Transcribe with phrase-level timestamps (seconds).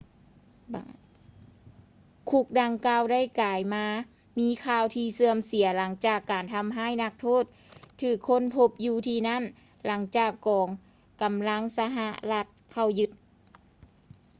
[2.29, 3.85] ຄຸກດັ່ງກ່າວ ໄດ້ກາຍມາ
[4.39, 7.43] ມີຂ່າວທີ່ເສື່ອມເສຍ ຫຼັງຈາກການທຳຮ້າຍນັກໂທດ
[8.01, 9.43] ຖືກຄົ້ນພົບຢູ່ທີ່ນັ້ນ
[9.85, 10.67] ຫຼັງຈາກກອງ
[11.21, 13.11] ກຳລັງສະຫະລັດເຂົ້າຍຶດ